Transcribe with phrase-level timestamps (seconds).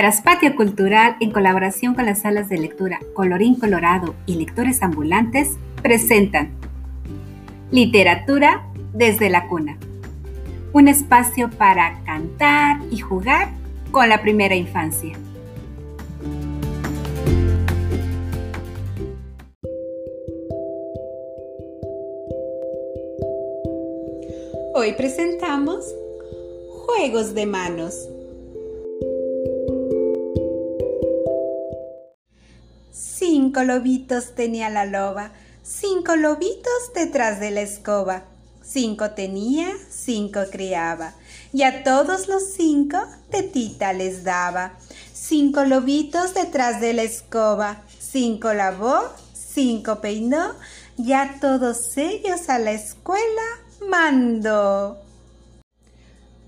[0.00, 6.52] Traspatio Cultural, en colaboración con las salas de lectura Colorín Colorado y Lectores Ambulantes, presentan
[7.70, 9.76] Literatura desde la cuna.
[10.72, 13.50] Un espacio para cantar y jugar
[13.90, 15.18] con la primera infancia.
[24.74, 25.84] Hoy presentamos
[26.86, 28.08] Juegos de Manos.
[33.40, 38.24] Cinco lobitos tenía la loba, cinco lobitos detrás de la escoba.
[38.62, 41.14] Cinco tenía, cinco criaba,
[41.50, 42.98] y a todos los cinco
[43.30, 44.74] tetita les daba.
[45.14, 49.00] Cinco lobitos detrás de la escoba, cinco lavó,
[49.32, 50.54] cinco peinó,
[50.98, 53.46] y a todos ellos a la escuela
[53.88, 54.98] mandó.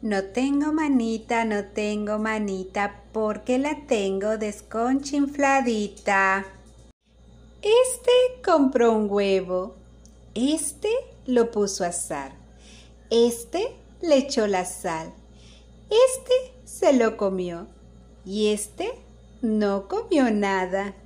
[0.02, 6.44] No tengo manita, no tengo manita, porque la tengo desconchinfladita.
[7.62, 8.10] Este
[8.44, 9.76] compró un huevo,
[10.34, 10.88] este
[11.26, 12.32] lo puso a asar,
[13.08, 15.14] este le echó la sal,
[15.88, 16.32] este
[16.64, 17.68] se lo comió
[18.24, 18.90] y este
[19.42, 20.96] no comió nada.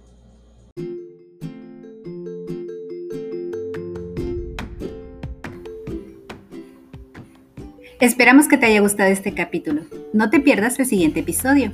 [8.00, 9.82] Esperamos que te haya gustado este capítulo.
[10.14, 11.70] No te pierdas el siguiente episodio.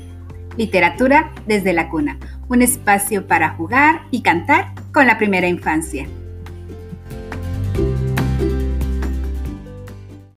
[0.57, 2.19] Literatura desde la cuna,
[2.53, 6.07] un espacio para jugar y cantar con la primera infancia.